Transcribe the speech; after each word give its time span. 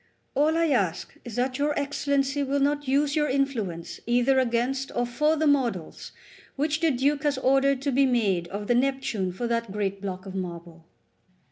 All 0.33 0.57
I 0.57 0.69
ask 0.69 1.13
is 1.23 1.35
that 1.35 1.59
your 1.59 1.77
Excellency 1.79 2.41
will 2.41 2.59
not 2.59 2.87
use 2.87 3.15
your 3.15 3.29
influence 3.29 3.99
either 4.07 4.39
against 4.39 4.91
or 4.95 5.05
for 5.05 5.35
the 5.35 5.45
models 5.45 6.11
which 6.55 6.79
the 6.79 6.89
Duke 6.89 7.21
has 7.21 7.37
ordered 7.37 7.83
to 7.83 7.91
be 7.91 8.07
made 8.07 8.47
of 8.47 8.65
the 8.65 8.73
Neptune 8.73 9.31
for 9.31 9.45
that 9.45 9.71
great 9.71 10.01
block 10.01 10.25
of 10.25 10.33
marble." 10.33 10.87